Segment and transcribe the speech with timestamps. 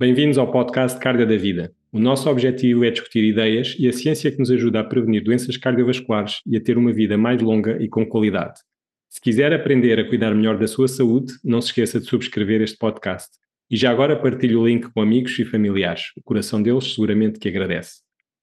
[0.00, 1.74] bem-vindos ao podcast Carga da Vida.
[1.92, 5.58] O nosso objetivo é discutir ideias e a ciência que nos ajuda a prevenir doenças
[5.58, 8.60] cardiovasculares e a ter uma vida mais longa e com qualidade.
[9.10, 12.78] Se quiser aprender a cuidar melhor da sua saúde, não se esqueça de subscrever este
[12.78, 13.28] podcast.
[13.70, 16.04] E já agora partilhe o link com amigos e familiares.
[16.16, 18.00] O coração deles seguramente que agradece.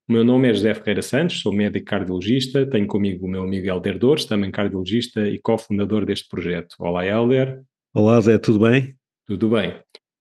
[0.07, 3.65] O meu nome é José Ferreira Santos, sou médico cardiologista, tenho comigo o meu amigo
[3.65, 6.75] Helder Dores, também cardiologista e cofundador deste projeto.
[6.77, 7.63] Olá, Helder.
[7.95, 8.95] Olá, Zé, tudo bem?
[9.25, 9.73] Tudo bem.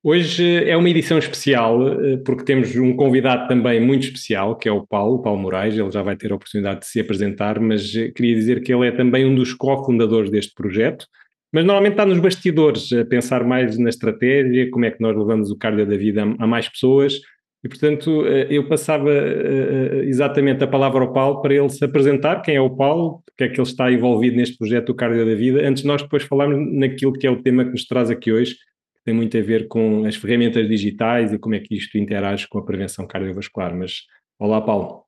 [0.02, 4.72] Hoje é uma edição especial eh, porque temos um convidado também muito especial, que é
[4.72, 5.76] o Paulo, Paulo Moraes.
[5.76, 8.86] Ele já vai ter a oportunidade de se apresentar, mas eh, queria dizer que ele
[8.86, 11.06] é também um dos cofundadores deste projeto.
[11.52, 15.50] Mas normalmente está nos bastidores, a pensar mais na estratégia, como é que nós levamos
[15.50, 17.20] o cardio da vida a mais pessoas.
[17.64, 19.10] E, portanto, eh, eu passava
[20.04, 23.48] exatamente a palavra ao Paulo para ele se apresentar, quem é o Paulo, porque é
[23.48, 26.58] que ele está envolvido neste projeto do Cardio da Vida, antes de nós depois falarmos
[26.72, 28.54] naquilo que é o tema que nos traz aqui hoje,
[29.06, 32.58] tem muito a ver com as ferramentas digitais e como é que isto interage com
[32.58, 33.72] a prevenção cardiovascular.
[33.72, 34.00] Mas,
[34.36, 35.04] olá, Paulo.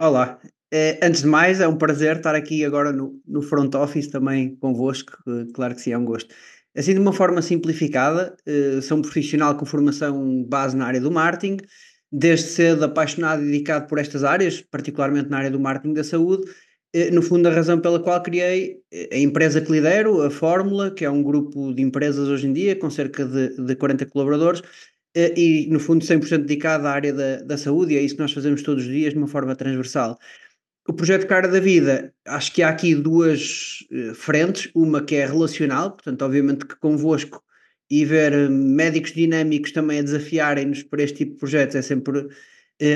[0.00, 0.38] Olá.
[0.72, 4.54] É, antes de mais, é um prazer estar aqui agora no, no front office também
[4.54, 5.18] convosco.
[5.52, 6.32] Claro que sim, é um gosto.
[6.76, 11.10] Assim, de uma forma simplificada, eh, sou um profissional com formação base na área do
[11.10, 11.56] marketing,
[12.10, 16.44] desde cedo apaixonado e dedicado por estas áreas, particularmente na área do marketing da saúde,
[17.12, 21.04] no fundo, a razão pela qual criei eh, a empresa que lidero, a Fórmula, que
[21.04, 24.62] é um grupo de empresas hoje em dia, com cerca de, de 40 colaboradores,
[25.16, 28.22] eh, e no fundo 100% dedicado à área da, da saúde, e é isso que
[28.22, 30.16] nós fazemos todos os dias de uma forma transversal.
[30.86, 33.78] O projeto Cara da Vida, acho que há aqui duas
[34.14, 37.42] frentes, uma que é relacional, portanto, obviamente que convosco
[37.90, 42.28] e ver médicos dinâmicos também a desafiarem-nos para este tipo de projetos é sempre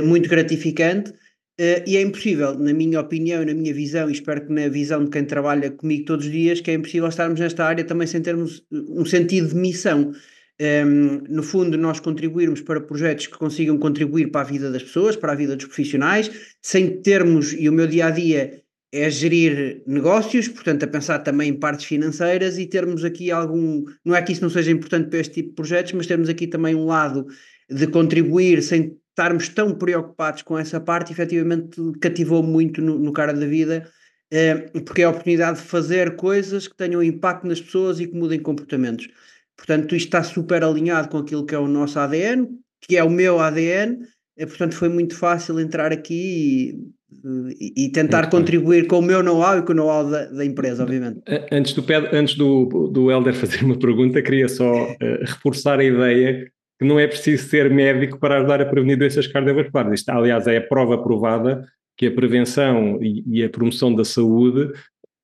[0.04, 1.14] muito gratificante.
[1.60, 5.04] Uh, e é impossível, na minha opinião, na minha visão, e espero que na visão
[5.04, 8.22] de quem trabalha comigo todos os dias, que é impossível estarmos nesta área também sem
[8.22, 10.12] termos eh, um sentido de missão.
[10.60, 14.84] Um, ehm, no fundo, nós contribuirmos para projetos que consigam contribuir para a vida das
[14.84, 16.30] pessoas, para a vida dos profissionais,
[16.62, 18.62] sem termos, e o meu dia a dia
[18.92, 23.84] é gerir negócios, portanto, a pensar também em partes financeiras e termos aqui algum.
[24.04, 26.46] Não é que isso não seja importante para este tipo de projetos, mas termos aqui
[26.46, 27.26] também um lado
[27.68, 33.32] de contribuir sem estarmos tão preocupados com essa parte, efetivamente cativou muito no, no cara
[33.32, 33.88] da vida,
[34.30, 38.16] eh, porque é a oportunidade de fazer coisas que tenham impacto nas pessoas e que
[38.16, 39.08] mudem comportamentos.
[39.56, 42.46] Portanto, isto está super alinhado com aquilo que é o nosso ADN,
[42.80, 43.98] que é o meu ADN,
[44.36, 46.78] eh, portanto foi muito fácil entrar aqui
[47.58, 48.88] e, e tentar muito contribuir bem.
[48.88, 51.20] com o meu know-how e com o know-how da, da, empresa, obviamente.
[51.50, 56.48] Antes, do, antes do, do Helder fazer uma pergunta, queria só uh, reforçar a ideia
[56.78, 60.00] que não é preciso ser médico para ajudar a prevenir doenças cardiovasculares.
[60.00, 61.66] Isto, aliás, é a prova provada
[61.96, 64.72] que a prevenção e, e, a promoção da saúde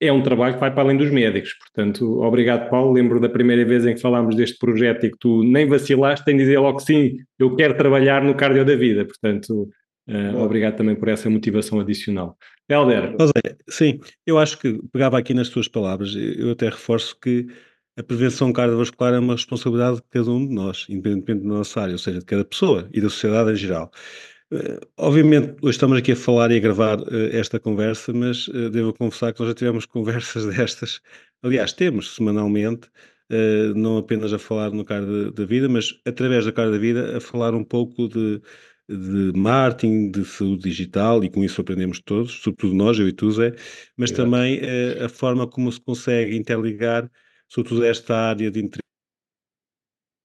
[0.00, 1.54] é um trabalho que vai para além dos médicos.
[1.54, 2.92] Portanto, obrigado, Paulo.
[2.92, 6.36] Lembro da primeira vez em que falámos deste projeto e que tu nem vacilaste em
[6.36, 9.04] dizer logo sim, eu quero trabalhar no cardio da vida.
[9.04, 9.68] Portanto,
[10.08, 12.36] uh, obrigado também por essa motivação adicional.
[12.68, 13.14] Helder.
[13.68, 17.46] Sim, eu acho que pegava aqui nas tuas palavras, eu até reforço que
[17.96, 21.92] a prevenção cardiovascular é uma responsabilidade de cada um de nós, independentemente da nossa área,
[21.92, 23.90] ou seja, de cada pessoa e da sociedade em geral.
[24.52, 28.68] Uh, obviamente, hoje estamos aqui a falar e a gravar uh, esta conversa, mas uh,
[28.70, 31.00] devo confessar que nós já tivemos conversas destas.
[31.42, 32.88] Aliás, temos semanalmente,
[33.74, 37.20] não apenas a falar no Cara da Vida, mas através da Cara da Vida a
[37.20, 38.40] falar um pouco de,
[38.88, 43.30] de marketing, de saúde digital, e com isso aprendemos todos, sobretudo nós, eu e tu,
[43.30, 43.54] Zé,
[43.96, 44.24] mas Exato.
[44.24, 44.60] também
[45.04, 47.10] a forma como se consegue interligar
[47.48, 48.84] sobretudo esta área de interesse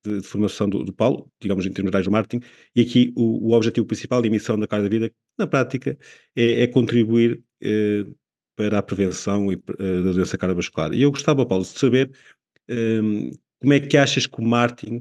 [0.05, 3.53] de, de formação do, do, Paulo, digamos em termos de marketing, e aqui o, o
[3.53, 5.97] objetivo principal e a missão da Casa da Vida, na prática,
[6.35, 8.05] é, é contribuir eh,
[8.55, 10.93] para a prevenção e, eh, da doença cardiovascular.
[10.93, 12.11] E eu gostava, Paulo, de saber
[12.69, 13.01] eh,
[13.59, 14.99] como é que achas que o marketing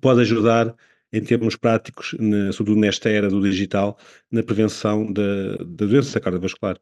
[0.00, 0.74] pode ajudar
[1.12, 3.98] em termos práticos, na, sobretudo nesta era do digital,
[4.30, 6.78] na prevenção da, da doença cardiovascular.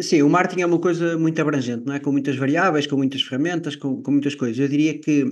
[0.00, 2.00] Sim, o marketing é uma coisa muito abrangente, não é?
[2.00, 4.58] Com muitas variáveis, com muitas ferramentas, com, com muitas coisas.
[4.58, 5.26] Eu diria que,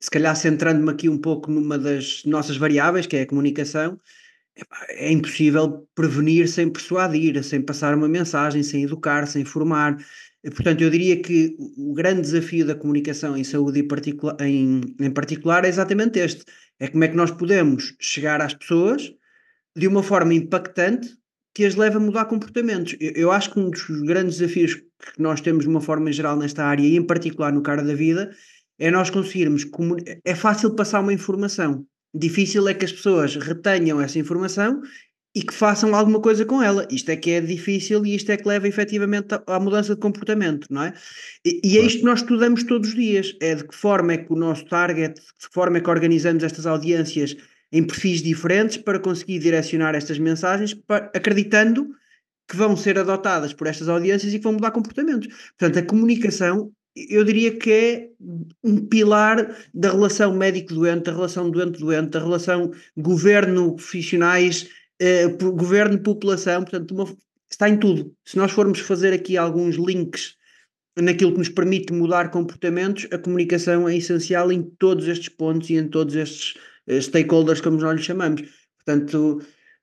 [0.00, 3.98] se calhar centrando-me aqui um pouco numa das nossas variáveis, que é a comunicação,
[4.90, 9.96] é impossível prevenir sem persuadir, sem passar uma mensagem, sem educar, sem formar.
[10.44, 13.86] Portanto, eu diria que o grande desafio da comunicação em saúde
[14.40, 16.44] em, em particular é exatamente este:
[16.78, 19.14] é como é que nós podemos chegar às pessoas
[19.76, 21.19] de uma forma impactante
[21.54, 22.96] que as leva a mudar comportamentos.
[23.00, 26.36] Eu, eu, acho que um dos grandes desafios que nós temos de uma forma geral
[26.36, 28.30] nesta área, e em particular no cara da vida,
[28.78, 29.66] é nós conseguirmos.
[30.24, 34.80] É fácil passar uma informação, difícil é que as pessoas retenham essa informação
[35.34, 36.86] e que façam alguma coisa com ela.
[36.90, 40.66] Isto é que é difícil e isto é que leva efetivamente à mudança de comportamento,
[40.70, 40.92] não é?
[41.44, 44.18] E, e é isto que nós estudamos todos os dias: é de que forma é
[44.18, 47.36] que o nosso target, de que forma é que organizamos estas audiências
[47.72, 51.88] em perfis diferentes para conseguir direcionar estas mensagens, para, acreditando
[52.48, 55.28] que vão ser adotadas por estas audiências e que vão mudar comportamentos.
[55.56, 58.08] Portanto, a comunicação, eu diria que é
[58.64, 64.68] um pilar da relação médico-doente, da relação doente-doente, da relação governo-profissionais,
[64.98, 67.16] eh, governo-população, portanto, uma,
[67.48, 68.12] está em tudo.
[68.24, 70.34] Se nós formos fazer aqui alguns links
[70.98, 75.74] naquilo que nos permite mudar comportamentos, a comunicação é essencial em todos estes pontos e
[75.74, 76.54] em todos estes
[77.00, 78.42] stakeholders, como nós lhes chamamos.
[78.84, 79.42] Portanto,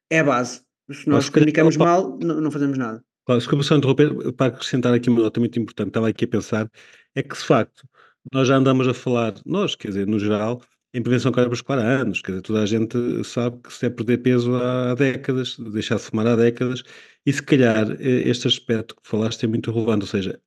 [0.09, 0.62] é a base.
[0.92, 3.04] Se nós comunicamos mal, não, não, fazemos nada.
[3.25, 6.27] Claro, se começar a interromper, para acrescentar aqui uma nota muito importante, estava aqui a
[6.27, 6.71] pensar,
[7.13, 7.88] é que de facto
[8.33, 10.62] nós já andamos a falar, nós, quer dizer, no geral,
[10.94, 14.19] em prevenção cardiovascular há anos, quer dizer, toda a gente sabe que se é perder
[14.19, 16.83] peso há décadas, deixar de fumar há décadas,
[17.25, 20.39] e se calhar eh, este aspecto que falaste é muito relevante, ou seja,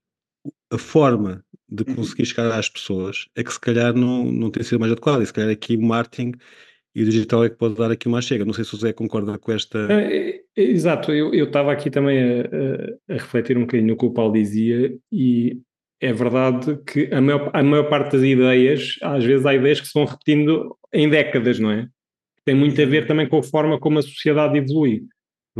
[0.71, 1.97] a forma de uhum.
[1.97, 5.27] conseguir chegar às pessoas é que se calhar não, não tem sido mais adequada, e
[5.27, 6.33] se calhar aqui o marketing
[6.95, 8.45] e o digital é que pode dar aqui uma chega.
[8.45, 9.87] Não sei se o Zé concorda com esta.
[9.91, 14.07] É, é, exato, eu estava aqui também a, a, a, refletir um bocadinho no que
[14.07, 15.61] o Paulo dizia, e
[16.01, 19.87] é verdade que a maior, a maior parte das ideias, às vezes há ideias que
[19.87, 21.87] se vão repetindo em décadas, não é?
[22.45, 25.05] Tem muito a ver também com a forma como a sociedade evolui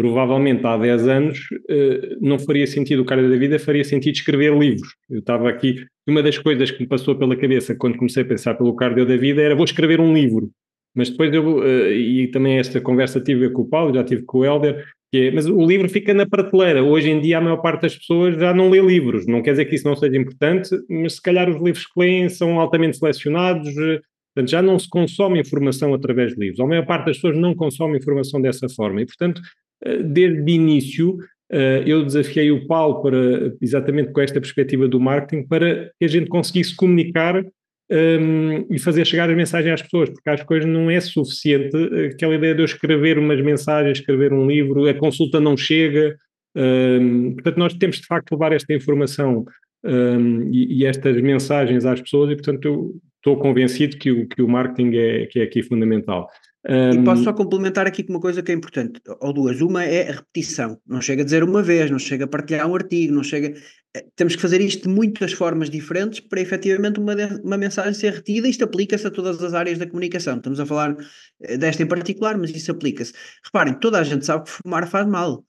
[0.01, 4.57] provavelmente há 10 anos uh, não faria sentido o cara da vida, faria sentido escrever
[4.57, 4.95] livros.
[5.11, 8.55] Eu estava aqui, uma das coisas que me passou pela cabeça quando comecei a pensar
[8.55, 10.51] pelo cardio da vida era vou escrever um livro.
[10.95, 14.39] Mas depois eu, uh, e também esta conversa tive com o Paulo, já tive com
[14.39, 16.83] o Helder, é, mas o livro fica na prateleira.
[16.83, 19.27] Hoje em dia a maior parte das pessoas já não lê livros.
[19.27, 22.31] Não quer dizer que isso não seja importante, mas se calhar os livros que leem
[22.31, 24.01] são altamente selecionados, uh,
[24.35, 26.59] portanto já não se consome informação através de livros.
[26.59, 29.70] A maior parte das pessoas não consome informação dessa forma e, portanto, eh,
[30.05, 31.19] desde o início,
[31.51, 36.09] eh, eu desafiei o Paulo para, exatamente com esta perspectiva do marketing, para que a
[36.09, 37.45] gente conseguisse comunicar um,
[37.91, 42.07] ehm, e fazer chegar as mensagens às pessoas, porque as coisas não é suficiente eh,
[42.15, 46.17] aquela ideia de eu escrever umas mensagens, escrever um livro, a consulta não chega.
[46.55, 49.45] Um, ehm, portanto, nós temos de facto levar esta informação
[49.85, 54.29] um, ehm, e, e, estas mensagens às pessoas, e portanto eu estou convencido que o,
[54.29, 56.29] que o marketing é, que é aqui fundamental.
[56.69, 56.91] Um...
[56.91, 59.61] E posso só complementar aqui com uma coisa que é importante, ou duas.
[59.61, 60.79] Uma é a repetição.
[60.87, 63.55] Não chega a dizer uma vez, não chega a partilhar um artigo, não chega.
[63.97, 68.13] Eh, temos que fazer isto de muitas formas diferentes para efetivamente uma, uma mensagem ser
[68.13, 68.47] retida.
[68.47, 70.37] Isto aplica-se a todas as áreas da comunicação.
[70.37, 70.97] Estamos a falar
[71.43, 73.15] eh, desta em particular, mas isso aplica-se.
[73.45, 75.45] Reparem, toda a gente sabe que fumar faz mal.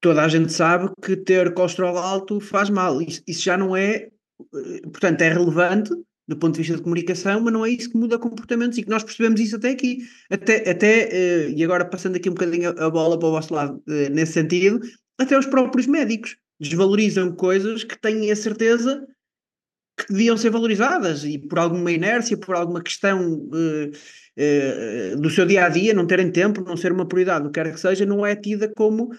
[0.00, 3.00] Toda a gente sabe que ter colesterol alto faz mal.
[3.02, 4.08] Isso, isso já não é.
[4.54, 5.90] Eh, portanto, é relevante
[6.26, 8.90] do ponto de vista de comunicação, mas não é isso que muda comportamentos e que
[8.90, 9.98] nós percebemos isso até aqui.
[10.30, 13.82] Até, até uh, e agora passando aqui um bocadinho a, bola para o vosso lado,
[13.88, 14.80] uh, nesse sentido,
[15.18, 19.04] até os próprios médicos desvalorizam coisas que têm a certeza
[19.98, 25.66] que deviam ser valorizadas e por alguma inércia, por alguma questão uh, do seu dia
[25.66, 28.24] a dia, não terem tempo, não ser uma prioridade, o que quer que seja, não
[28.24, 29.10] é tida como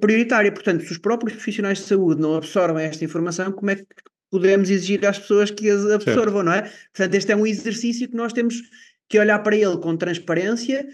[0.00, 0.52] prioritária.
[0.52, 3.86] Portanto, se os próprios profissionais de saúde não absorvem esta informação, como é que
[4.30, 6.62] podemos exigir às pessoas que as absorvam, não é?
[6.62, 8.56] Portanto, este é um exercício que nós temos
[9.08, 10.86] que olhar para ele com transparência,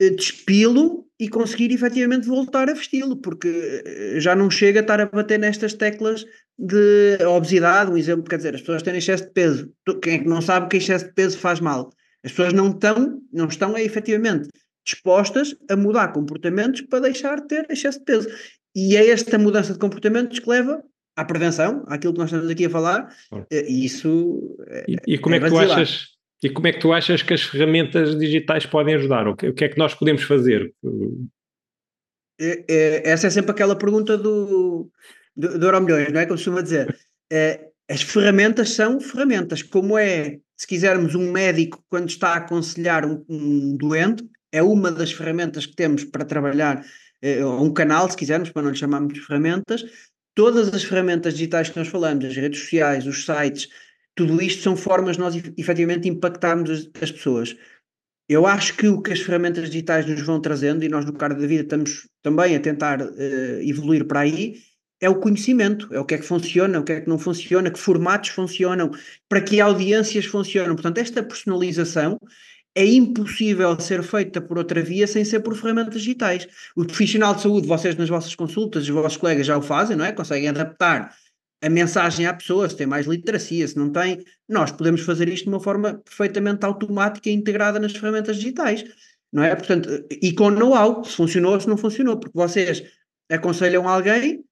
[0.00, 5.00] eh, despilo e conseguir efetivamente voltar a vesti-lo, porque eh, já não chega a estar
[5.00, 6.26] a bater nestas teclas
[6.58, 9.72] de obesidade, um exemplo, quer dizer, as pessoas têm excesso de peso.
[10.02, 11.90] Quem é que não sabe que excesso de peso faz mal?
[12.24, 14.48] As pessoas não estão, não estão é, efetivamente
[14.86, 18.28] dispostas a mudar comportamentos para deixar de ter excesso de peso.
[18.74, 20.82] E é esta mudança de comportamentos que leva
[21.16, 23.14] à prevenção, àquilo que nós estamos aqui a falar,
[23.50, 24.56] eh, e isso
[24.88, 27.32] e, e como é, é que tu achas e como é que tu achas que
[27.32, 29.26] as ferramentas digitais podem ajudar?
[29.26, 30.74] O que, o que é que nós podemos fazer?
[32.38, 34.90] É, é, essa é sempre aquela pergunta do,
[35.34, 36.26] do, do não é?
[36.26, 36.94] Como costuma dizer.
[37.32, 43.06] É, as ferramentas são ferramentas, como é, se quisermos, um médico quando está a aconselhar
[43.06, 46.84] um, um doente, é uma das ferramentas que temos para trabalhar,
[47.22, 49.82] é, um canal, se quisermos, para não lhe chamarmos de ferramentas,
[50.34, 53.68] todas as ferramentas digitais que nós falamos, as redes sociais, os sites,
[54.14, 57.56] tudo isto são formas de nós efetivamente impactarmos as, as pessoas.
[58.28, 61.34] Eu acho que o que as ferramentas digitais nos vão trazendo, e nós no Carro
[61.34, 64.56] da Vida estamos também a tentar uh, evoluir para aí,
[65.00, 67.70] é o conhecimento, é o que é que funciona, o que é que não funciona,
[67.70, 68.90] que formatos funcionam,
[69.28, 70.74] para que audiências funcionam.
[70.74, 72.18] Portanto, esta personalização
[72.74, 76.46] é impossível ser feita por outra via sem ser por ferramentas digitais.
[76.74, 80.04] O profissional de saúde, vocês nas vossas consultas, os vossos colegas já o fazem, não
[80.04, 80.12] é?
[80.12, 81.14] Conseguem adaptar
[81.62, 84.24] a mensagem à pessoa, se tem mais literacia, se não tem.
[84.48, 88.84] Nós podemos fazer isto de uma forma perfeitamente automática e integrada nas ferramentas digitais,
[89.32, 89.54] não é?
[89.54, 92.82] Portanto, e com know-how, se funcionou ou se não funcionou, porque vocês
[93.30, 94.44] aconselham alguém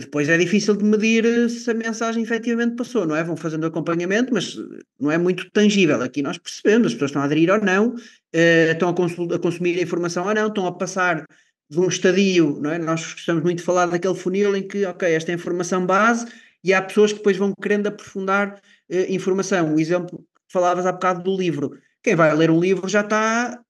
[0.00, 3.22] depois é difícil de medir eh, se a mensagem efetivamente passou, não é?
[3.22, 6.02] Vão fazendo acompanhamento, mas eh, não é muito tangível.
[6.02, 9.78] Aqui nós percebemos, as pessoas estão a aderir ou não, uh, estão a, a, consumir
[9.78, 11.24] a informação ou não, estão a passar
[11.70, 12.78] de um estadio, não é?
[12.78, 16.26] Nós gostamos muito de falar daquele funil em que, ok, esta é a informação base
[16.62, 18.60] e há pessoas que depois vão querendo aprofundar
[18.90, 19.74] uh, informação.
[19.74, 21.78] O exemplo que falavas há bocado do livro.
[22.02, 23.63] Quem vai ler um livro já está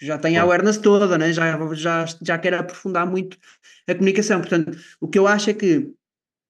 [0.00, 1.32] já tem a awareness toda, né?
[1.32, 3.36] já, já, já quer aprofundar muito
[3.86, 4.40] a comunicação.
[4.40, 5.90] Portanto, o que eu acho é que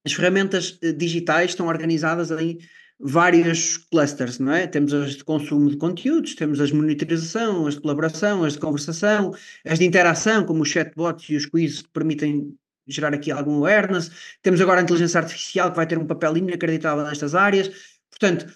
[0.04, 2.58] as ferramentas eh, digitais estão organizadas em
[2.98, 4.66] vários clusters, não é?
[4.66, 8.58] Temos as de consumo de conteúdos, temos as de monitorização, as de colaboração, as de
[8.58, 12.54] conversação, as de interação, como os chatbots e os quizzes que permitem
[12.86, 14.10] gerar aqui algum awareness.
[14.42, 17.70] Temos agora a inteligência artificial que vai ter um papel inacreditável nestas áreas.
[18.10, 18.52] Portanto,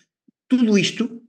[0.46, 1.22] tudo isto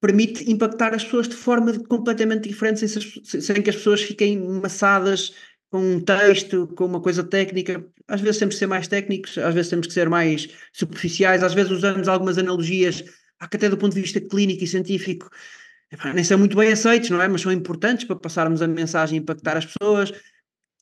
[0.00, 5.32] permite impactar as pessoas de forma completamente diferente, sem, sem que as pessoas fiquem maçadas
[5.70, 7.84] com um texto, com uma coisa técnica.
[8.06, 11.52] Às vezes temos que ser mais técnicos, às vezes temos que ser mais superficiais, às
[11.52, 15.28] vezes usamos algumas analogias, que até do ponto de vista clínico e científico,
[16.14, 17.28] nem são muito bem aceitos, não é?
[17.28, 20.12] Mas são importantes para passarmos a mensagem e impactar as pessoas.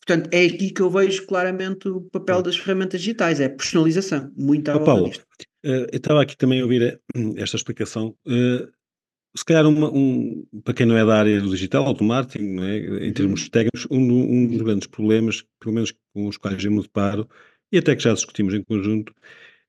[0.06, 4.70] Portanto, é aqui que eu vejo claramente o papel das ferramentas digitais, é personalização, muito
[4.70, 5.10] à oh, Paulo,
[5.64, 6.98] eh, eu estava aqui também a ouvir eh,
[7.36, 8.16] esta explicação.
[8.24, 8.68] Eh,
[9.36, 13.06] se calhar, uma, um, para quem não é da área do digital, do marketing, é?
[13.06, 13.48] em termos uhum.
[13.50, 17.28] técnicos, um, um, dos grandes problemas, pelo menos com os quais eu me deparo,
[17.70, 19.12] e até que já discutimos em conjunto,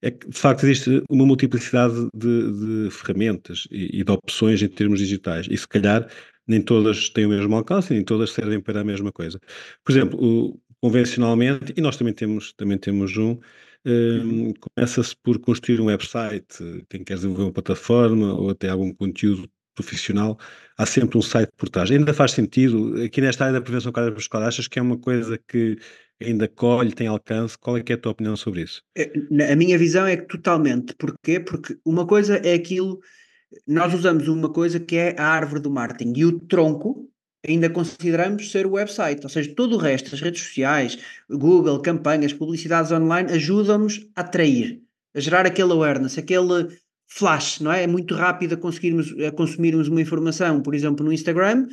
[0.02, 4.68] é que de facto existe uma multiplicidade de, de ferramentas e, e, de opções em
[4.70, 6.08] termos digitais, e se calhar
[6.48, 9.40] nem todas têm o mesmo alcance, nem todas servem para a mesma coisa.
[9.84, 13.38] Por exemplo, o, convencionalmente, e nós também temos, também temos um,
[13.86, 19.50] um, começa-se por construir um website, quem quer desenvolver uma plataforma ou até algum conteúdo
[19.78, 20.38] profissional,
[20.78, 21.92] há sempre um site por trás.
[21.92, 25.78] Ainda faz sentido, aqui nesta área da prevenção cardiovascular, achas que é uma coisa que
[26.22, 27.58] ainda colhe, tem alcance?
[27.58, 28.82] Qual é é a tua opinião sobre isso?
[28.98, 29.12] É,
[29.52, 30.96] a minha visão é que totalmente.
[30.96, 31.40] Porquê?
[31.40, 33.00] Porque uma coisa é aquilo,
[33.68, 37.08] nós usamos uma coisa que é a árvore do marketing e o tronco
[37.48, 40.98] ainda consideramos ser o website, ou seja, todo o resto, as redes sociais,
[41.30, 44.82] Google, campanhas, publicidades online, ajudam-nos a atrair,
[45.16, 46.68] a gerar aquele awareness, aquele
[47.08, 47.84] flash, não é?
[47.84, 51.68] É muito rápido a conseguirmos a consumirmos uma informação, por exemplo, no Instagram,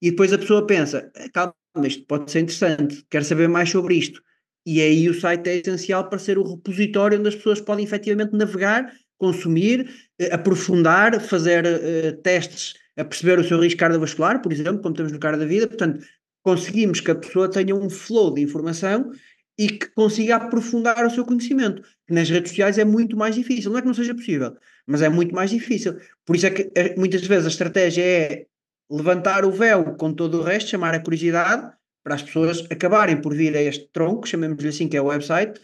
[0.00, 1.54] e depois a pessoa pensa, eh, calma,
[1.84, 4.22] isto pode ser interessante, quero saber mais sobre isto.
[4.64, 8.36] E aí o site é essencial para ser o repositório onde as pessoas podem efetivamente
[8.36, 14.82] navegar, consumir, eh, aprofundar, fazer uh, testes a perceber o seu risco cardiovascular, por exemplo,
[14.82, 15.66] como temos no cara da vida.
[15.66, 16.04] Portanto,
[16.42, 19.10] conseguimos que a pessoa tenha um flow de informação
[19.56, 21.82] e que consiga aprofundar o seu conhecimento.
[22.08, 23.70] Nas redes sociais é muito mais difícil.
[23.70, 24.56] Não é que não seja possível,
[24.88, 25.96] mas é muito mais difícil.
[26.24, 28.46] Por isso é que eh, muitas vezes a estratégia é
[28.90, 31.70] levantar o véu com todo o resto, chamar a curiosidade,
[32.02, 35.60] para as pessoas acabarem por vir a este tronco, chamemos-lhe assim, que é o website,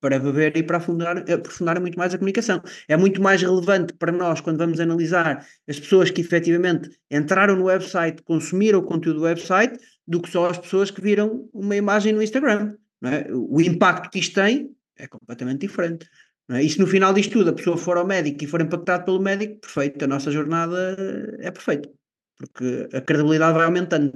[0.00, 2.60] para beber e para aprofundar, aprofundar muito mais a comunicação.
[2.88, 7.66] É muito mais relevante para nós quando vamos analisar as pessoas que efetivamente entraram no
[7.66, 12.12] website, consumiram o conteúdo do website, do que só as pessoas que viram uma imagem
[12.12, 12.74] no Instagram.
[13.04, 13.32] É?
[13.32, 16.06] O impacto que isto tem é completamente diferente.
[16.50, 16.62] É?
[16.62, 19.20] E se no final disto tudo a pessoa for ao médico e for impactado pelo
[19.20, 20.96] médico, perfeito, a nossa jornada
[21.40, 21.90] é perfeita.
[22.36, 24.12] Porque a credibilidade vai aumentando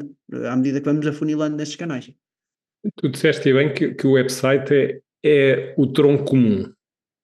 [0.50, 2.12] à medida que vamos afunilando nesses canais.
[2.96, 6.70] Tu disseste bem que, que o website é, é o tronco comum,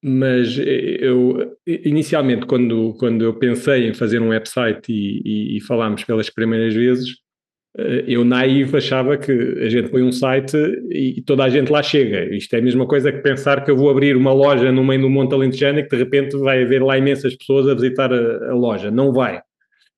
[0.02, 6.04] mas eu inicialmente quando, quando eu pensei em fazer um website e, e, e falámos
[6.04, 7.24] pelas primeiras vezes,
[7.76, 10.57] eu naivo achava que a gente põe um site
[10.90, 12.33] e toda a gente lá chega.
[12.35, 15.00] Isto é a mesma coisa que pensar que eu vou abrir uma loja no meio
[15.00, 18.50] do Monte Alentejano e que de repente vai haver lá imensas pessoas a visitar a,
[18.50, 18.93] a loja.
[18.93, 19.43] Não vai.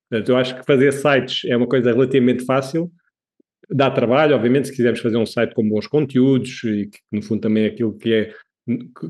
[0.09, 2.91] Portanto, eu acho que fazer sites é uma coisa relativamente fácil.
[3.69, 7.41] Dá trabalho, obviamente, se quisermos fazer um site com bons conteúdos e que, no fundo,
[7.41, 8.33] também é aquilo que é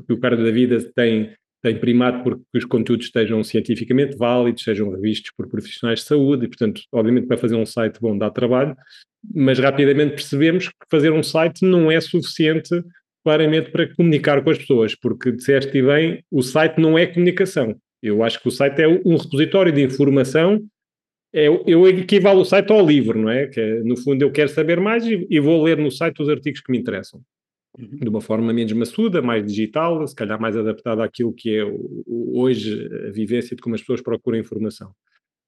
[0.06, 4.90] que o cara da vida tem tem primado porque os conteúdos estejam cientificamente válidos, sejam
[4.90, 8.76] revistos por profissionais de saúde e, portanto, obviamente para fazer um site bom dá trabalho,
[9.34, 12.82] mas rapidamente percebemos que fazer um site não é suficiente
[13.24, 17.76] claramente para comunicar com as pessoas, porque disseste bem, o site não é comunicação.
[18.02, 20.64] Eu acho que o site é um repositório de informação,
[21.32, 23.46] é, eu equivalo o site ao livro, não é?
[23.46, 26.60] Que é, no fundo eu quero saber mais e vou ler no site os artigos
[26.60, 27.20] que me interessam.
[27.76, 27.98] Uhum.
[27.98, 31.64] de uma forma menos maçuda, mais digital, se calhar mais adaptada àquilo que é
[32.06, 34.90] hoje a vivência de como as pessoas procuram informação.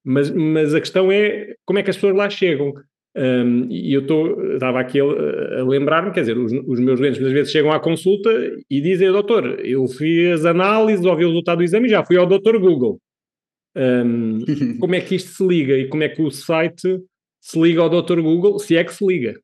[0.03, 2.73] Mas, mas a questão é como é que as pessoas lá chegam.
[3.15, 4.05] Um, e eu
[4.53, 7.79] estava aqui a, a lembrar-me, quer dizer, os, os, meus doentes muitas vezes chegam à
[7.79, 8.29] consulta
[8.69, 12.25] e dizem, doutor, eu fiz análises, ouvi o resultado do exame e já fui ao
[12.25, 12.99] doutor Google.
[13.75, 14.39] Um,
[14.79, 17.01] como é que isto se liga e como é que o site
[17.41, 19.37] se liga ao doutor Google, se é que se liga?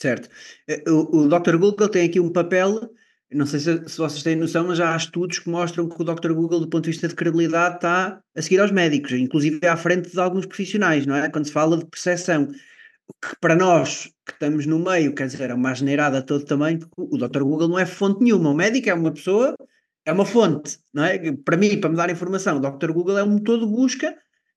[0.00, 0.28] Certo.
[0.68, 1.56] Eh, o, o Dr.
[1.56, 2.90] Google tem aqui um papel
[3.34, 6.32] não sei se, se, vocês têm noção, mas há estudos que mostram que o Dr.
[6.32, 10.10] Google, do ponto de vista de credibilidade, está a seguir aos médicos, inclusive à frente
[10.10, 11.28] de alguns profissionais, não é?
[11.28, 15.54] Quando se fala de percepção, que para nós que estamos no meio, quer dizer, é
[15.54, 17.42] uma generada a todo tamanho, porque o Dr.
[17.42, 19.56] Google não é fonte nenhuma, o médico é uma pessoa,
[20.04, 21.18] é uma fonte, não é?
[21.32, 22.92] Para mim, para me dar informação, o Dr.
[22.92, 24.16] Google é um motor de busca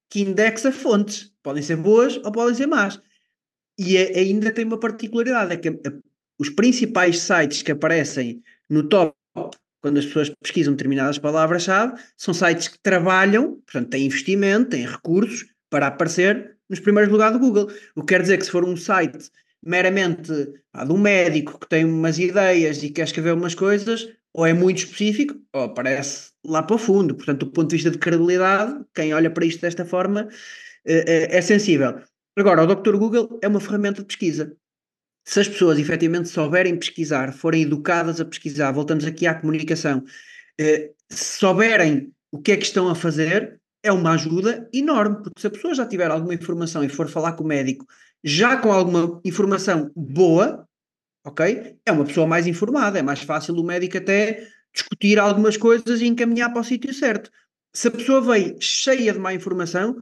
[0.10, 3.02] que indexa fontes, podem ser boas ou podem ser más.
[3.78, 5.74] E é, ainda tem uma particularidade, é que a,
[6.40, 9.16] os principais sites que aparecem no top
[9.82, 15.46] quando as pessoas pesquisam determinadas palavras-chave, são sites que trabalham, portanto, têm investimento, têm recursos
[15.70, 17.72] para aparecer nos primeiros lugares do Google.
[17.96, 19.30] O que quer dizer que se for um site
[19.64, 20.32] meramente
[20.74, 24.54] ah, de um médico que tem umas ideias e quer escrever umas coisas, ou é
[24.54, 27.16] muito específico, ou aparece lá para o fundo.
[27.16, 30.28] Portanto, do ponto de vista de credibilidade, quem olha para isto desta forma
[30.86, 32.02] é, é sensível.
[32.38, 32.96] Agora, o Dr.
[32.96, 34.56] Google é uma ferramenta de pesquisa
[35.28, 40.02] se as pessoas efetivamente souberem pesquisar, forem educadas a pesquisar, voltamos aqui à comunicação,
[40.58, 45.48] eh, souberem o que é que estão a fazer, é uma ajuda enorme, porque se
[45.48, 47.86] a pessoa já tiver alguma informação e for falar com o médico
[48.24, 50.66] já com alguma informação boa,
[51.26, 51.78] ok?
[51.86, 56.08] É uma pessoa mais informada, é mais fácil o médico até discutir algumas coisas e
[56.08, 57.30] encaminhar para o sítio certo.
[57.74, 60.00] Se a pessoa vem cheia de má informação,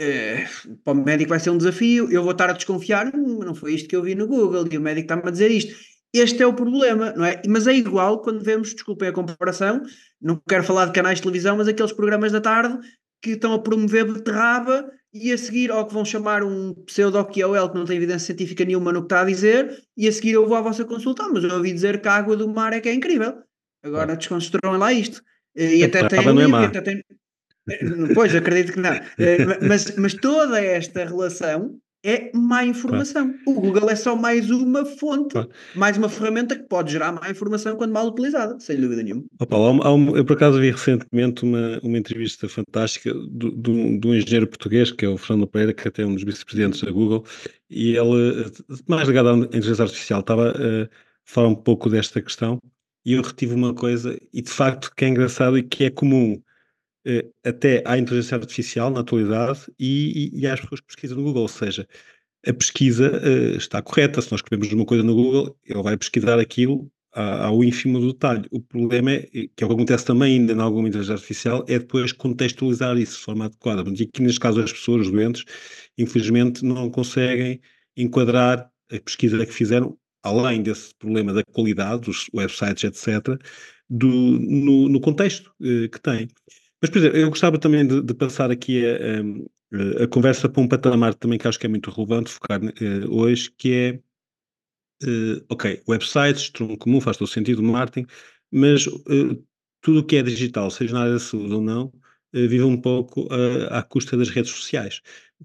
[0.00, 0.46] eh,
[0.82, 3.74] para o médico vai ser um desafio, eu vou estar a desconfiar, hum, não foi
[3.74, 5.76] isto que eu vi no Google, e o médico está-me a dizer isto.
[6.12, 7.40] Este é o problema, não é?
[7.46, 9.82] Mas é igual quando vemos, desculpem a comparação,
[10.20, 12.78] não quero falar de canais de televisão, mas aqueles programas da tarde
[13.22, 17.78] que estão a promover beterraba e a seguir, ou que vão chamar um pseudo-QOL que
[17.78, 20.56] não tem evidência científica nenhuma no que está a dizer, e a seguir eu vou
[20.56, 22.94] à vossa consulta, mas eu ouvi dizer que a água do mar é que é
[22.94, 23.34] incrível.
[23.84, 25.22] Agora desconstruam lá isto.
[25.54, 27.04] E até tem, um livro, é até tem,
[28.14, 28.92] Pois, acredito que não.
[29.18, 33.32] Eh, mas, mas toda esta relação é má informação.
[33.44, 33.58] Claro.
[33.58, 35.50] O Google é só mais uma fonte, claro.
[35.74, 39.24] mais uma ferramenta que pode gerar má informação quando mal utilizada, sem dúvida nenhuma.
[39.38, 44.14] Opa, há um, eu por acaso vi recentemente uma, uma entrevista fantástica do, do, do
[44.14, 47.24] engenheiro português, que é o Fernando Pereira, que até é um dos vice-presidentes da Google,
[47.68, 48.50] e ele,
[48.88, 50.88] mais ligado à inteligência artificial, estava a
[51.24, 52.58] falar um pouco desta questão,
[53.04, 56.40] e eu retive uma coisa, e de facto que é engraçado e que é comum
[57.44, 61.42] até à inteligência artificial na atualidade e, e, e às pessoas que pesquisam no Google,
[61.42, 61.86] ou seja,
[62.46, 64.20] a pesquisa uh, está correta.
[64.20, 68.46] Se nós escrevemos uma coisa no Google, ele vai pesquisar aquilo ao ínfimo do detalhe.
[68.52, 71.78] O problema é, que é o que acontece também ainda em alguma inteligência artificial, é
[71.78, 73.82] depois contextualizar isso de forma adequada.
[73.90, 75.44] E aqui, neste caso, as pessoas, os doentes,
[75.98, 77.60] infelizmente não conseguem
[77.96, 83.36] enquadrar a pesquisa que fizeram, além desse problema da qualidade dos websites, etc.,
[83.88, 86.28] do, no, no contexto uh, que tem.
[86.80, 90.62] Mas, por exemplo, eu gostava também de, de passar aqui a, a, a, conversa para
[90.62, 95.44] um patamar também que acho que é muito relevante focar uh, hoje, que é, uh,
[95.50, 98.06] ok, websites, tronco comum, faz todo sentido, marketing,
[98.50, 99.46] mas uh,
[99.82, 101.92] tudo o que é digital, seja na área da saúde ou não,
[102.32, 103.28] vive um pouco
[103.70, 105.00] à custa das redes sociais.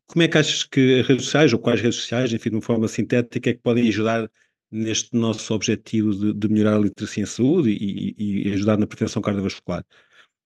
[0.06, 2.62] Como é que achas que as redes sociais, ou quais redes sociais, enfim, de uma
[2.62, 4.30] forma sintética, é que podem ajudar
[4.72, 8.86] neste nosso objetivo de, de melhorar a literacia em saúde e, e, e ajudar na
[8.86, 9.84] prevenção cardiovascular?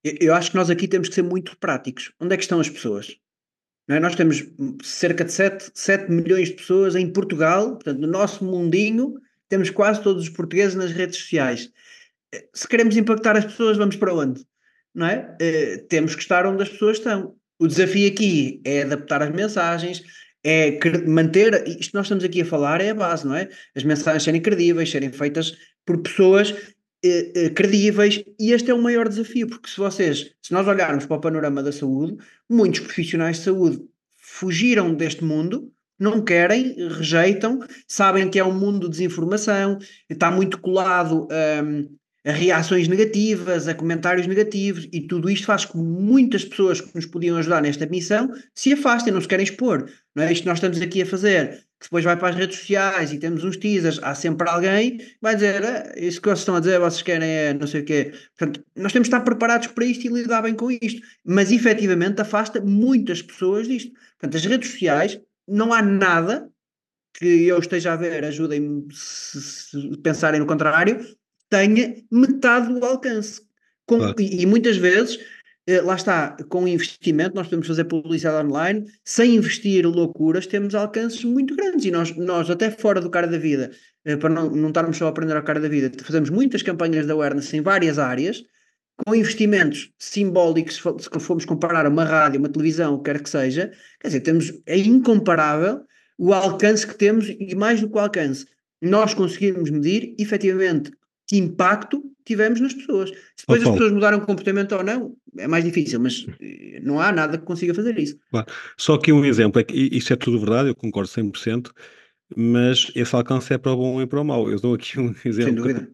[0.04, 2.12] Eu acho que nós aqui temos que ser muito práticos.
[2.20, 3.18] Onde é que estão as pessoas?
[3.90, 4.00] É?
[4.00, 4.46] Nós temos
[4.84, 9.16] cerca de 7, 7 milhões de pessoas em Portugal, portanto, no nosso mundinho,
[9.50, 11.72] temos quase todos os portugueses nas redes sociais.
[12.54, 14.46] Se queremos impactar as pessoas, vamos para onde?
[14.94, 15.36] Não é?
[15.42, 17.36] Uh, temos que estar onde as pessoas estão.
[17.58, 20.04] O desafio aqui é adaptar as mensagens,
[20.44, 21.68] é manter.
[21.68, 23.50] Isto que nós estamos aqui a falar é a base, não é?
[23.76, 26.79] As mensagens serem credíveis, serem feitas por pessoas eh, eh,
[27.56, 31.22] credíveis, e este é o maior desafio, porque se vocês, se nós olharmos para o
[31.22, 32.18] panorama da saúde,
[32.50, 33.82] muitos profissionais de saúde
[34.18, 39.78] fugiram deste mundo, não querem, rejeitam, sabem que é um mundo de desinformação,
[40.10, 41.28] está muito colado
[41.64, 46.80] um, a reações negativas, a comentários negativos, e tudo isto faz com que muitas pessoas
[46.80, 49.90] que nos podiam ajudar nesta missão se afastem, não se querem expor.
[50.16, 53.14] Não é isto que nós estamos aqui a fazer depois vai para as redes sociais
[53.14, 56.56] e temos uns teasers, há sempre alguém que vai dizer ah, isso que vocês estão
[56.56, 58.14] a dizer, vocês querem é não sei o quê.
[58.38, 61.02] Portanto, nós temos de estar preparados para isto e lidar bem com isto.
[61.24, 63.94] Mas efetivamente afasta muitas pessoas disto.
[64.20, 66.50] Portanto, as redes sociais, não há nada
[67.14, 71.06] que eu esteja a ver, ajudem-me se, se pensarem no contrário,
[71.50, 73.42] tenha metade do alcance.
[73.86, 74.16] Com, claro.
[74.20, 75.18] e, e muitas vezes
[75.84, 81.56] lá está, com investimento, nós podemos fazer publicidade online, sem investir loucuras, temos alcances muito
[81.56, 81.86] grandes.
[81.86, 83.72] E nós, nós até fora do cara da vida,
[84.06, 87.06] eh, para não, não estarmos só a aprender ao cara da vida, fazemos muitas campanhas
[87.06, 88.44] de awareness em várias áreas,
[89.06, 93.72] com investimentos simbólicos, se formos comparar uma rádio, uma televisão, o que quer que seja,
[94.00, 95.82] quer dizer, temos, é incomparável
[96.18, 98.46] o alcance que temos e mais do que o alcance.
[98.82, 100.92] Nós conseguimos medir, efetivamente,
[101.30, 103.12] que impacto tivemos nas pessoas.
[103.36, 106.80] Se depois oh, as pessoas mudaram o comportamento ou não, é mais difícil, mas eh,
[106.82, 108.18] não há nada que consiga fazer isso.
[108.32, 108.48] Claro.
[108.76, 111.70] Só que um exemplo, é que isso é tudo verdade, eu concordo 100%,
[112.36, 114.50] mas esse alcance é para o bom e para o mau.
[114.50, 115.44] Eu dou aqui um exemplo.
[115.44, 115.92] Sem dúvida.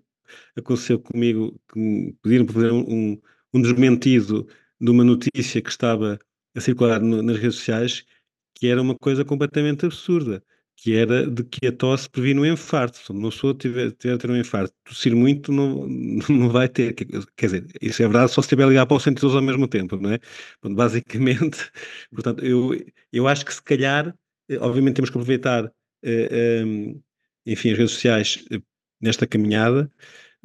[0.56, 3.20] Aconteceu comigo que me pediram para fazer um,
[3.54, 4.48] um desmentido
[4.80, 6.18] de uma notícia que estava
[6.56, 8.06] a circular no, nas redes sociais,
[8.54, 10.42] que era uma coisa completamente absurda
[10.78, 12.98] que era de que a tosse previne um infarto.
[12.98, 15.88] Se uma pessoa tiver, tiver ter um infarto, tossir muito não,
[16.30, 16.94] não vai ter.
[16.94, 19.98] Quer dizer, isso é verdade só se estiver ligado para os sentidos ao mesmo tempo,
[19.98, 20.20] não é?
[20.64, 21.72] Basicamente,
[22.14, 22.72] portanto, eu,
[23.12, 24.14] eu acho que se calhar,
[24.50, 25.72] eh, obviamente temos que aproveitar,
[26.04, 27.02] eh, um,
[27.46, 28.60] enfim, as redes sociais eh,
[29.02, 29.92] nesta caminhada,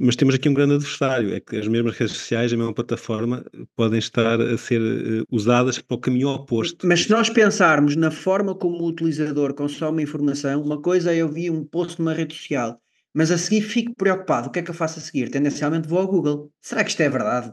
[0.01, 3.45] mas temos aqui um grande adversário, é que as mesmas redes sociais, a mesma plataforma,
[3.77, 6.87] podem estar a ser uh, usadas para o caminho oposto.
[6.87, 11.29] Mas se nós pensarmos na forma como o utilizador consome informação, uma coisa é eu
[11.29, 12.81] vi um post numa rede social,
[13.13, 15.31] mas a seguir fico preocupado, o que é que eu faço a seguir?
[15.31, 16.51] Tendencialmente vou ao Google.
[16.63, 17.53] Será que isto é verdade?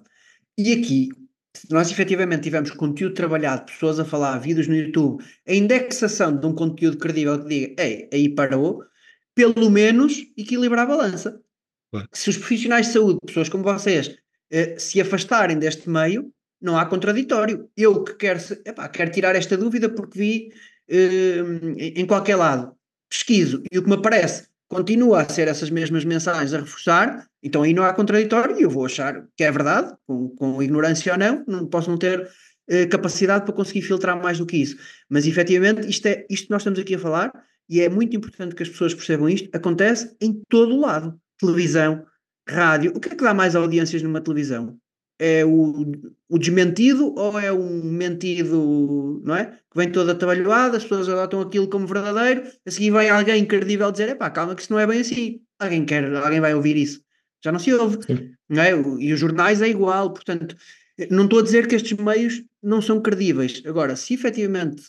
[0.58, 1.10] E aqui,
[1.70, 6.56] nós efetivamente tivermos conteúdo trabalhado, pessoas a falar, vídeos no YouTube, a indexação de um
[6.56, 8.84] conteúdo credível que diga, ei, aí parou,
[9.36, 11.42] pelo menos equilibrar a balança.
[11.92, 12.08] Claro.
[12.14, 14.16] Se os profissionais de saúde, pessoas como vocês,
[14.52, 17.70] eh, se afastarem deste meio, não há contraditório.
[17.76, 20.50] Eu que quero, epá, quero tirar esta dúvida porque vi
[20.90, 21.44] eh,
[21.96, 22.74] em qualquer lado,
[23.10, 27.64] pesquiso e o que me aparece continua a ser essas mesmas mensagens a reforçar, então
[27.64, 31.20] aí não há contraditório e eu vou achar que é verdade, com, com ignorância ou
[31.20, 32.30] não, não posso não ter
[32.68, 34.78] eh, capacidade para conseguir filtrar mais do que isso.
[35.10, 37.32] Mas efetivamente, isto é isto que nós estamos aqui a falar
[37.70, 42.06] e é muito importante que as pessoas percebam isto, acontece em todo o lado televisão,
[42.48, 42.94] rádio.
[42.96, 44.78] O que é que dá mais audiências numa televisão?
[45.20, 45.92] É o,
[46.30, 49.46] o desmentido ou é um mentido, não é?
[49.46, 53.92] Que vem toda trabalhada, as pessoas adotam aquilo como verdadeiro, a seguir vem alguém credível
[53.92, 55.42] dizer, epá, calma que isso não é bem assim.
[55.60, 57.02] Alguém quer, alguém vai ouvir isso.
[57.44, 57.98] Já não se ouve,
[58.48, 58.72] não é?
[59.00, 60.56] E os jornais é igual, portanto,
[61.10, 63.62] não estou a dizer que estes meios não são credíveis.
[63.66, 64.84] Agora, se efetivamente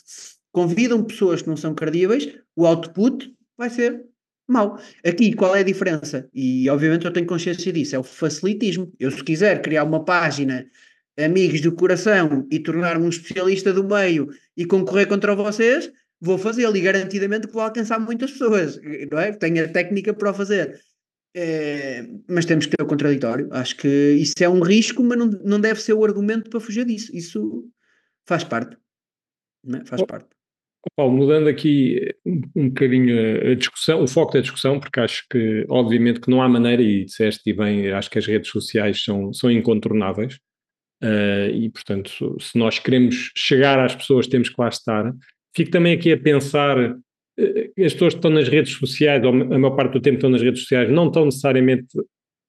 [0.51, 4.05] convidam pessoas que não são credíveis, o output vai ser
[4.51, 4.79] mau.
[5.05, 6.29] Aqui, qual é a diferença?
[6.33, 8.91] E obviamente eu tenho consciência disso, é o facilitismo.
[8.99, 10.65] Eu, se quiser criar uma página
[11.17, 16.75] Amigos do Coração e tornar-me um especialista do meio e concorrer contra vocês, vou fazê-lo
[16.75, 18.79] e garantidamente que vou alcançar muitas pessoas,
[19.11, 19.31] não é?
[19.33, 20.79] Tenho a técnica para o fazer.
[21.35, 23.49] É, mas temos que ter o contraditório.
[23.51, 26.85] Acho que isso é um risco, mas não, não deve ser o argumento para fugir
[26.85, 27.15] disso.
[27.15, 27.69] Isso
[28.25, 28.77] faz parte.
[29.67, 29.85] É?
[29.85, 30.38] Faz parte.
[30.95, 35.65] Paulo, mudando aqui um, um bocadinho a discussão, o foco da discussão, porque acho que,
[35.69, 39.33] obviamente, que não há maneira, e disseste e bem, acho que as redes sociais são,
[39.33, 40.35] são incontornáveis,
[41.03, 45.13] uh, e, portanto, se nós queremos chegar às pessoas, temos que lá estar.
[45.55, 49.59] Fico também aqui a pensar, uh, as pessoas que estão nas redes sociais, ou a
[49.59, 51.87] maior parte do tempo estão nas redes sociais, não estão necessariamente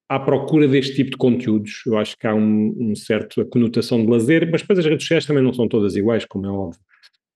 [0.09, 1.83] à procura deste tipo de conteúdos.
[1.87, 5.27] Eu acho que há um, um certo conotação de lazer, mas depois as redes sociais
[5.27, 6.81] também não são todas iguais, como é óbvio.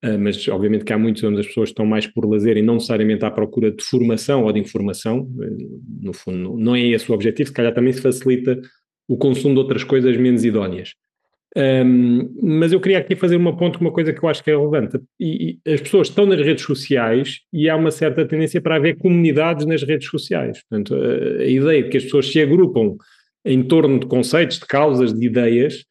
[0.05, 2.75] Uh, mas obviamente que há muitos onde as pessoas estão mais por lazer e não
[2.75, 7.15] necessariamente à procura de formação ou de informação, uh, no fundo não é esse o
[7.15, 8.59] objetivo, se calhar também se facilita
[9.07, 10.93] o consumo de outras coisas menos idóneas.
[11.57, 14.51] Um, mas eu queria aqui fazer uma ponto com uma coisa que eu acho que
[14.51, 14.99] é relevante.
[15.17, 18.97] E, e, as pessoas estão nas redes sociais e há uma certa tendência para haver
[18.97, 20.61] comunidades nas redes sociais.
[20.67, 22.97] Portanto, a, a ideia de que as pessoas se agrupam
[23.45, 25.85] em torno de conceitos, de causas, de ideias,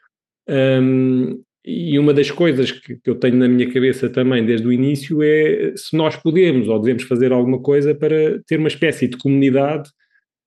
[0.49, 4.73] um, e uma das coisas que, que, eu tenho na minha cabeça também desde o
[4.73, 9.17] início é se nós podemos ou devemos fazer alguma coisa para ter uma espécie de
[9.17, 9.89] comunidade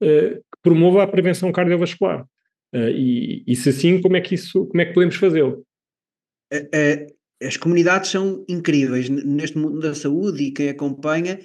[0.04, 2.24] uh, que promova a prevenção cardiovascular.
[2.74, 5.66] Uh, e, e, se sim, como é que isso, como é que podemos fazê-lo?
[7.44, 11.40] as comunidades são incríveis neste mundo da saúde e quem acompanha.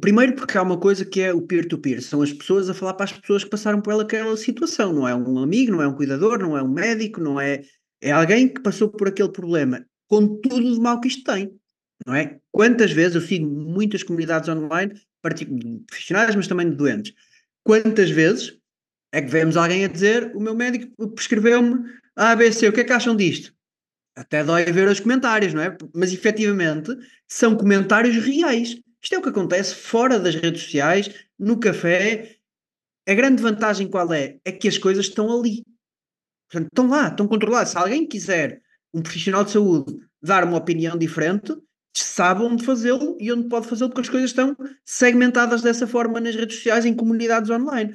[0.00, 2.94] Primeiro porque há uma coisa que é o peer-to-peer, -peer, são as pessoas a falar
[2.94, 5.94] para as pessoas que passaram por aquela situação, não é um amigo, não é um
[5.94, 7.62] cuidador, não é um médico, não é
[8.06, 11.52] é alguém que passou por aquele problema, com tudo de mal que isto tem,
[12.06, 12.38] não é?
[12.52, 17.12] Quantas vezes eu sigo muitas comunidades online, profissionais, mas também de doentes,
[17.64, 18.56] quantas vezes
[19.12, 22.82] é que vemos alguém a dizer o meu médico prescreveu-me A, B, C, o que
[22.82, 23.52] é que acham disto?
[24.14, 25.76] Até dói ver os comentários, não é?
[25.92, 28.80] Mas efetivamente são comentários reais.
[29.02, 32.36] Isto é o que acontece fora das redes sociais, no café.
[33.06, 34.38] A grande vantagem qual é?
[34.44, 35.62] É que as coisas estão ali.
[36.50, 37.72] Portanto, estão lá, estão controlados.
[37.72, 38.60] Se alguém quiser,
[38.94, 41.54] um profissional de saúde, dar uma opinião diferente,
[41.94, 46.34] sabe onde fazê-lo e onde pode fazê-lo, porque as coisas estão segmentadas dessa forma nas
[46.34, 47.94] redes sociais, em comunidades online.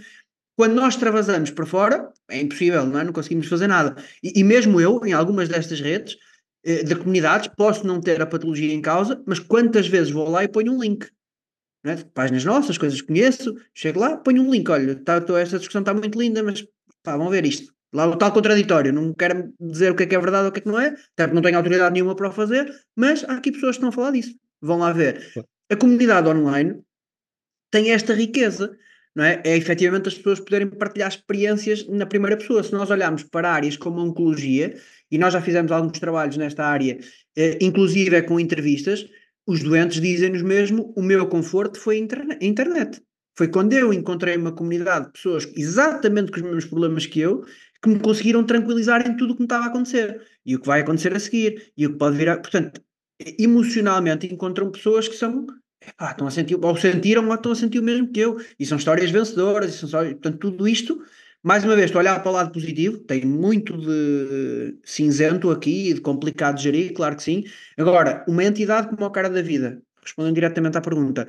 [0.57, 3.03] Quando nós travasamos para fora, é impossível, não é?
[3.03, 3.95] Não conseguimos fazer nada.
[4.23, 6.17] E, e mesmo eu, em algumas destas redes,
[6.63, 10.43] eh, de comunidades, posso não ter a patologia em causa, mas quantas vezes vou lá
[10.43, 11.07] e ponho um link?
[11.83, 11.95] é?
[12.13, 15.81] páginas nossas, coisas que conheço, chego lá, ponho um link, olha, tá, tô, esta discussão
[15.81, 16.65] está muito linda, mas
[17.03, 17.73] pá, vão ver isto.
[17.93, 20.51] Lá o tal contraditório, não quero dizer o que é que é verdade ou o
[20.51, 23.23] que é que não é, até porque não tenho autoridade nenhuma para o fazer, mas
[23.25, 24.33] há aqui pessoas que estão a falar disso.
[24.61, 25.21] Vão lá ver.
[25.69, 26.81] A comunidade online
[27.69, 28.77] tem esta riqueza,
[29.13, 29.41] não é?
[29.43, 32.63] É efetivamente as pessoas poderem partilhar experiências na primeira pessoa.
[32.63, 34.77] Se nós olharmos para áreas como a oncologia,
[35.09, 36.97] e nós já fizemos alguns trabalhos nesta área,
[37.35, 39.05] eh, inclusive é com entrevistas,
[39.45, 43.01] os doentes dizem-nos mesmo: o meu conforto foi a internet.
[43.37, 47.43] Foi quando eu encontrei uma comunidade de pessoas exatamente com os mesmos problemas que eu,
[47.81, 50.67] que me conseguiram tranquilizar em tudo o que me estava a acontecer e o que
[50.67, 52.37] vai acontecer a seguir e o que pode vir a.
[52.37, 52.81] Portanto,
[53.39, 55.47] emocionalmente encontram pessoas que são.
[55.83, 58.65] Epá, estão a sentir, ou sentiram ou estão a sentir o mesmo que eu, e
[58.67, 61.01] são histórias vencedoras, e são portanto, tudo isto
[61.43, 65.89] mais uma vez, estou a olhar para o lado positivo, tem muito de cinzento aqui
[65.89, 67.43] e de complicado de gerir, claro que sim.
[67.77, 71.27] Agora, uma entidade como a cara da vida, respondendo diretamente à pergunta,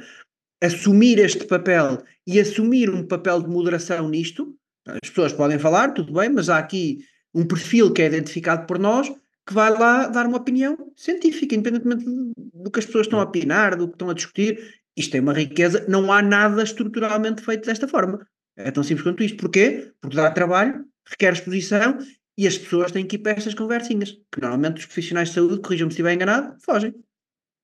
[0.62, 4.55] assumir este papel e assumir um papel de moderação nisto,
[4.87, 6.99] as pessoas podem falar, tudo bem, mas há aqui
[7.35, 9.09] um perfil que é identificado por nós
[9.47, 13.77] que vai lá dar uma opinião científica, independentemente do que as pessoas estão a opinar,
[13.77, 14.59] do que estão a discutir.
[14.97, 18.25] Isto é uma riqueza, não há nada estruturalmente feito desta forma.
[18.57, 19.38] É tão simples quanto isto.
[19.38, 19.90] Porquê?
[20.01, 21.99] Porque dá trabalho, requer exposição
[22.37, 24.12] e as pessoas têm que ir para estas conversinhas.
[24.31, 26.95] Que normalmente os profissionais de saúde, corrijam-me se estiver enganado, fogem.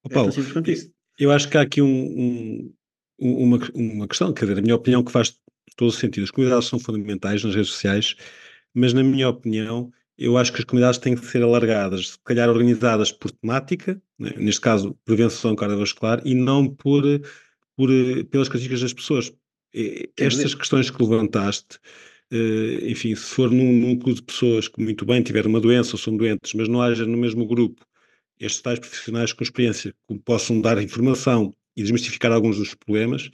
[0.04, 0.90] Oh, Paulo, é tão simples quanto isso.
[1.18, 2.72] Eu acho que há aqui um,
[3.20, 5.36] um, uma, uma questão, quer dizer, a minha opinião que faz
[5.76, 6.24] todo o sentido.
[6.24, 8.14] As comunidades são fundamentais nas redes sociais,
[8.74, 12.48] mas na minha opinião, eu acho que as comunidades têm que ser alargadas, se calhar
[12.48, 14.32] organizadas por temática, né?
[14.36, 17.02] neste caso prevenção cardiovascular, e não por,
[17.76, 17.88] por,
[18.30, 19.32] pelas características das pessoas.
[20.16, 21.78] Estas questões que levantaste,
[22.30, 25.98] eh, enfim, se for num núcleo de pessoas que muito bem tiveram uma doença ou
[25.98, 27.86] são doentes, mas não haja no mesmo grupo
[28.40, 33.30] estes tais profissionais com experiência que possam dar informação e desmistificar alguns dos problemas,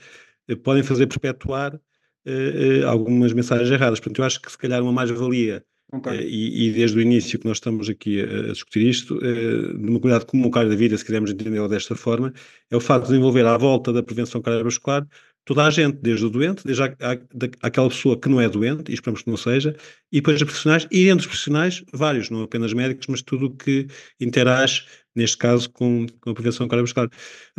[0.47, 1.79] eh, podem fazer perpetuar
[2.25, 3.99] eh, algumas mensagens erradas.
[3.99, 6.27] Portanto, eu acho que se calhar uma mais-valia Okay.
[6.27, 9.99] E, e, desde o início que nós estamos aqui a, a discutir isto, de uma
[9.99, 12.33] comunidade comunitária da vida, se quisermos entender desta forma,
[12.69, 15.07] é o facto de envolver à volta da prevenção cardiovascular
[15.45, 17.17] toda a gente, desde o doente, desde a, a,
[17.61, 19.75] aquela pessoa que não é doente, e esperamos que não seja,
[20.11, 23.55] e depois os profissionais, e entre os profissionais, vários, não apenas médicos, mas tudo o
[23.55, 23.87] que
[24.19, 24.85] interage,
[25.15, 27.09] neste caso, com, com a prevenção cardiovascular.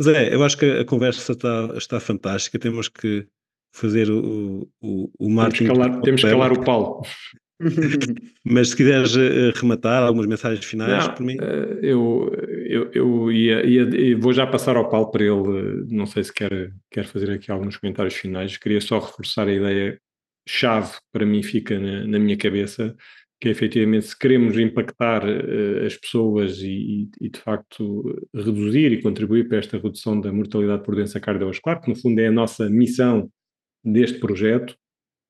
[0.01, 3.25] Zé, eu acho que a, conversa está, está fantástica, temos que
[3.73, 5.65] fazer o, o, o marketing.
[5.65, 7.01] Temos que calar, temos que calar o Paulo.
[8.43, 11.37] Mas se quiseres uh, rematar algumas mensagens finais não, por mim.
[11.37, 12.31] Uh, eu,
[12.67, 16.71] eu, eu ia, ia, vou já passar ao Paulo para ele, não sei se quer,
[16.91, 18.57] quer fazer aqui alguns comentários finais.
[18.57, 19.99] Queria só reforçar a ideia
[20.47, 22.95] chave para mim fica na, na minha cabeça,
[23.39, 28.03] que é efetivamente se queremos impactar uh, as pessoas e, e, de facto
[28.33, 32.27] reduzir e contribuir para esta redução da mortalidade por doença cardiovascular, que no fundo é
[32.27, 33.29] a nossa missão
[33.91, 34.75] deste projeto,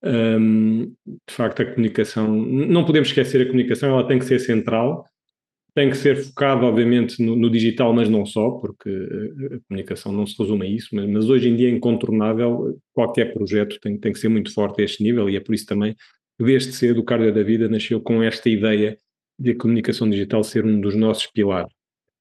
[0.03, 5.05] um, de facto, a comunicação, não podemos esquecer a comunicação, ela tem que ser central,
[5.73, 10.25] tem que ser focada, obviamente, no, no digital, mas não só, porque a comunicação não
[10.25, 14.11] se resume a isso, mas, mas, hoje em dia é incontornável, qualquer projeto tem, tem
[14.11, 15.95] que ser muito forte a este nível, e é por isso também
[16.37, 18.97] que desde cedo o Cardio da Vida nasceu com esta ideia
[19.39, 21.76] de a comunicação digital ser um dos nossos pilares.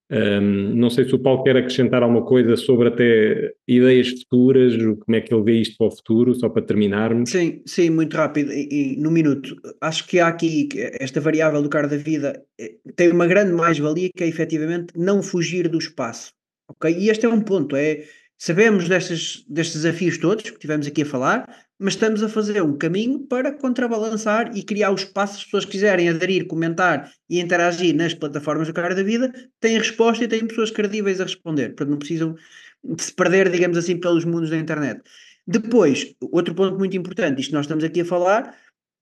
[0.08, 5.16] Um, não sei se o Paulo quer acrescentar alguma coisa sobre até ideias futuras, como
[5.16, 7.30] é que ele vê isto para o futuro, só para terminarmos.
[7.30, 9.56] Sim, sim, muito rápido e, e no minuto.
[9.80, 10.68] Acho que há aqui
[11.00, 15.22] esta variável do cara da vida eh, tem uma grande mais-valia que é efetivamente não
[15.22, 16.32] fugir do espaço.
[16.68, 16.94] Ok?
[16.96, 18.04] E este é um ponto, é
[18.38, 22.76] sabemos destes, destes desafios todos que tivemos aqui a falar, mas estamos a fazer um
[22.76, 28.14] caminho para contrabalançar e criar o espaço, as pessoas quiserem aderir, comentar e interagir nas
[28.14, 31.98] plataformas do Cara da Vida, têm resposta e têm pessoas credíveis a responder, portanto não
[31.98, 32.34] precisam
[32.82, 35.02] de se perder, digamos assim, pelos mundos da internet.
[35.46, 38.56] Depois, outro ponto muito importante, isto nós estamos aqui a falar,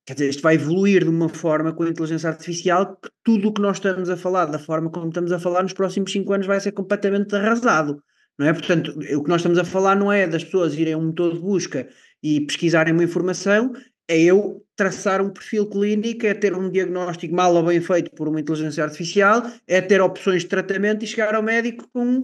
[0.04, 3.52] quer dizer, isto vai evoluir de uma forma com a inteligência artificial que tudo o
[3.52, 6.46] que nós estamos a falar, da forma como estamos a falar nos próximos 5 anos
[6.46, 8.02] vai ser completamente arrasado.
[8.38, 8.52] Não é?
[8.52, 11.34] Portanto, o que nós estamos a falar não é das pessoas irem a um motor
[11.34, 11.88] de busca
[12.24, 13.74] e pesquisarem uma informação,
[14.08, 18.26] é eu traçar um perfil clínico, é ter um diagnóstico mal ou bem feito por
[18.26, 22.22] uma inteligência artificial, é ter opções de tratamento e chegar ao médico com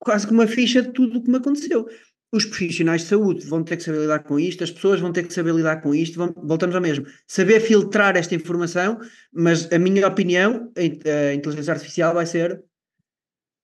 [0.00, 1.86] quase que uma ficha de tudo o que me aconteceu.
[2.32, 5.24] Os profissionais de saúde vão ter que saber lidar com isto, as pessoas vão ter
[5.24, 7.06] que saber lidar com isto, vão, voltamos ao mesmo.
[7.28, 8.98] Saber filtrar esta informação,
[9.32, 12.62] mas a minha opinião, a inteligência artificial vai ser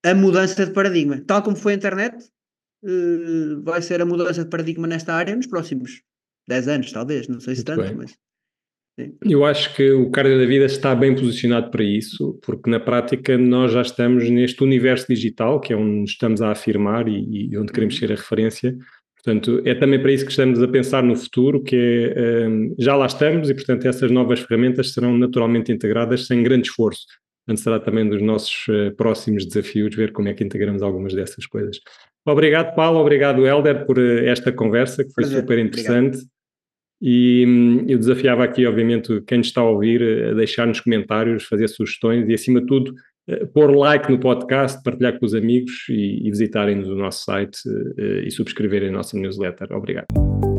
[0.05, 1.21] a mudança de paradigma.
[1.27, 2.16] Tal como foi a internet,
[2.83, 6.03] uh, vai ser a mudança de paradigma nesta área nos próximos
[6.49, 7.97] 10 anos, talvez, não sei se Muito tanto, bem.
[7.97, 8.16] mas
[8.99, 9.16] Sim.
[9.23, 13.38] Eu acho que o Cardio da Vida está bem posicionado para isso, porque na prática
[13.38, 17.73] nós já estamos neste universo digital, que é onde estamos a afirmar e, e onde
[17.73, 18.77] queremos ser a referência.
[19.14, 22.95] Portanto, é também para isso que estamos a pensar no futuro, que é, um, já
[22.95, 27.07] lá estamos e, portanto, essas novas ferramentas serão naturalmente integradas sem grande esforço.
[27.47, 31.47] Portanto, será também dos nossos uh, próximos desafios ver como é que integramos algumas dessas
[31.47, 31.79] coisas.
[32.25, 35.41] Obrigado, Paulo, obrigado, Helder, por uh, esta conversa, que foi Prazer.
[35.41, 36.17] super interessante.
[36.17, 36.33] Obrigado.
[37.05, 41.67] E hum, eu desafiava aqui, obviamente, quem está a ouvir, a deixar nos comentários, fazer
[41.67, 42.95] sugestões e, acima de tudo,
[43.29, 47.59] eh, pôr like no podcast, partilhar com os amigos e, e visitarem-nos o nosso site
[47.99, 49.73] eh, e subscreverem a nossa newsletter.
[49.73, 50.52] Obrigado.